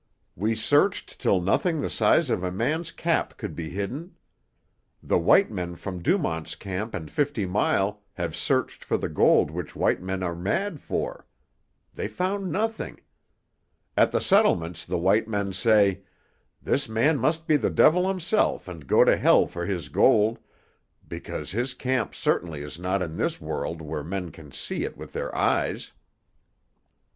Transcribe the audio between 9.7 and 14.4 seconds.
white men are mad for. They found nothing. At the